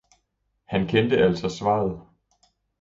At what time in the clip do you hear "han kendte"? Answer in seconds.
0.65-1.17